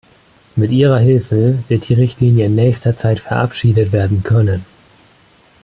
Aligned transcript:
Mit 0.55 0.71
Ihrer 0.71 0.97
Hilfe 0.97 1.59
wird 1.67 1.87
die 1.87 1.93
Richtlinie 1.93 2.47
in 2.47 2.55
nächster 2.55 2.97
Zeit 2.97 3.19
verabschiedet 3.19 3.91
werden 3.91 4.23
können. 4.23 4.65